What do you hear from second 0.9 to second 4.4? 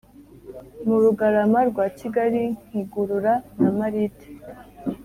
Rugarama rwa Kigali nkigurura na Marite